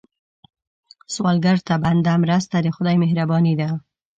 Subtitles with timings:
[1.13, 3.69] سوالګر ته بنده مرسته، د خدای مهرباني ده